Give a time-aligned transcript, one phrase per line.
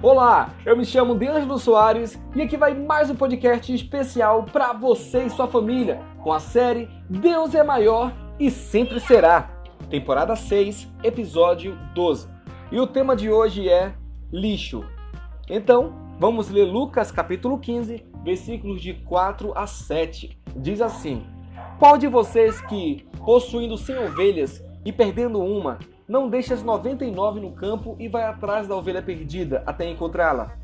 [0.00, 5.24] Olá, eu me chamo Deângelo Soares e aqui vai mais um podcast especial para você
[5.24, 9.50] e sua família com a série Deus é Maior e Sempre Será,
[9.90, 12.28] temporada 6, episódio 12.
[12.70, 13.92] E o tema de hoje é
[14.32, 14.84] lixo.
[15.50, 20.38] Então, vamos ler Lucas capítulo 15, versículos de 4 a 7.
[20.54, 21.26] Diz assim:
[21.76, 27.52] Qual de vocês que, possuindo 100 ovelhas e perdendo uma, não deixa as 99 no
[27.52, 30.56] campo e vai atrás da ovelha perdida até encontrá-la.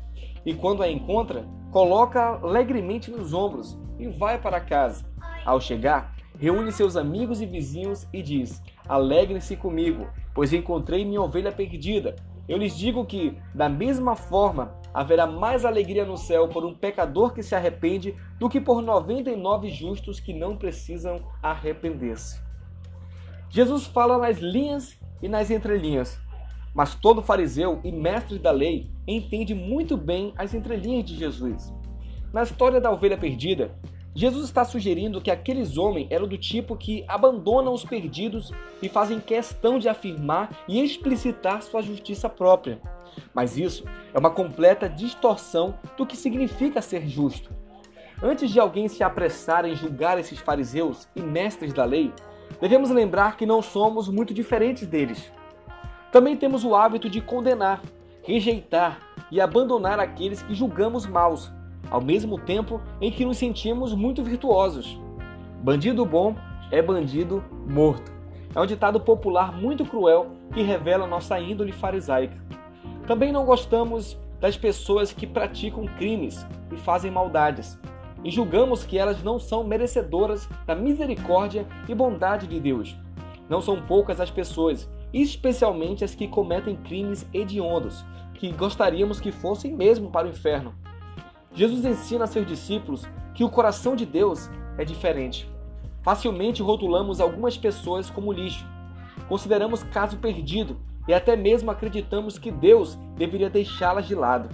[0.43, 5.05] E quando a encontra, coloca alegremente nos ombros e vai para casa.
[5.45, 11.51] Ao chegar, reúne seus amigos e vizinhos e diz: Alegrem-se comigo, pois encontrei minha ovelha
[11.51, 12.15] perdida.
[12.47, 17.33] Eu lhes digo que, da mesma forma, haverá mais alegria no céu por um pecador
[17.33, 22.43] que se arrepende do que por 99 justos que não precisam arrepender-se.
[23.49, 26.19] Jesus fala nas linhas e nas entrelinhas.
[26.73, 31.73] Mas todo fariseu e mestre da lei entende muito bem as entrelinhas de Jesus.
[32.33, 33.71] Na história da ovelha perdida,
[34.13, 39.19] Jesus está sugerindo que aqueles homens eram do tipo que abandonam os perdidos e fazem
[39.19, 42.79] questão de afirmar e explicitar sua justiça própria.
[43.33, 47.49] Mas isso é uma completa distorção do que significa ser justo.
[48.23, 52.13] Antes de alguém se apressar em julgar esses fariseus e mestres da lei,
[52.59, 55.31] devemos lembrar que não somos muito diferentes deles.
[56.11, 57.81] Também temos o hábito de condenar,
[58.23, 58.99] rejeitar
[59.31, 61.51] e abandonar aqueles que julgamos maus,
[61.89, 64.99] ao mesmo tempo em que nos sentimos muito virtuosos.
[65.61, 66.35] Bandido bom
[66.71, 68.11] é bandido morto.
[68.55, 72.37] É um ditado popular muito cruel que revela nossa índole farisaica.
[73.05, 77.77] Também não gostamos das pessoas que praticam crimes e fazem maldades,
[78.25, 82.97] e julgamos que elas não são merecedoras da misericórdia e bondade de Deus.
[83.47, 88.03] Não são poucas as pessoas, especialmente as que cometem crimes hediondos,
[88.33, 90.73] que gostaríamos que fossem mesmo para o inferno.
[91.53, 95.47] Jesus ensina a seus discípulos que o coração de Deus é diferente.
[96.01, 98.65] Facilmente rotulamos algumas pessoas como lixo.
[99.29, 100.77] Consideramos caso perdido
[101.07, 104.49] e até mesmo acreditamos que Deus deveria deixá-las de lado.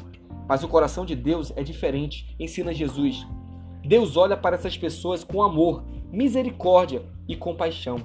[0.45, 3.25] Mas o coração de Deus é diferente, ensina Jesus.
[3.83, 7.97] Deus olha para essas pessoas com amor, misericórdia e compaixão.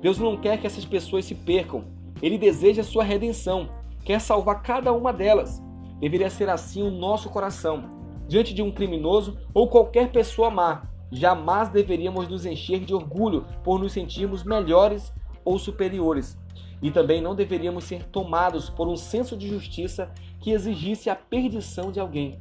[0.00, 1.84] Deus não quer que essas pessoas se percam.
[2.22, 3.68] Ele deseja sua redenção,
[4.04, 5.62] quer salvar cada uma delas.
[5.98, 7.90] Deveria ser assim o nosso coração.
[8.28, 13.78] Diante de um criminoso ou qualquer pessoa má, jamais deveríamos nos encher de orgulho por
[13.78, 15.12] nos sentirmos melhores
[15.44, 16.38] ou superiores.
[16.80, 21.90] E também não deveríamos ser tomados por um senso de justiça que exigisse a perdição
[21.90, 22.38] de alguém.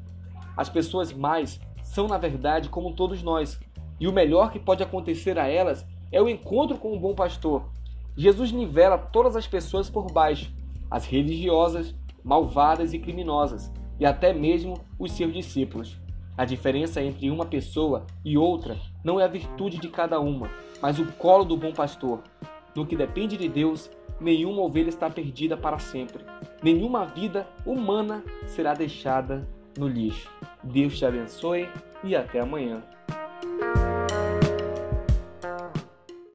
[0.56, 3.60] As pessoas mais são, na verdade, como todos nós.
[4.00, 7.70] E o melhor que pode acontecer a elas é o encontro com o bom pastor.
[8.16, 10.52] Jesus nivela todas as pessoas por baixo,
[10.90, 16.00] as religiosas, malvadas e criminosas, e até mesmo os seus discípulos.
[16.38, 20.50] A diferença entre uma pessoa e outra não é a virtude de cada uma,
[20.82, 22.24] mas o colo do bom pastor.
[22.76, 23.90] No que depende de Deus,
[24.20, 26.24] nenhuma ovelha está perdida para sempre.
[26.62, 29.48] Nenhuma vida humana será deixada
[29.78, 30.30] no lixo.
[30.64, 31.70] Deus te abençoe
[32.04, 32.82] e até amanhã.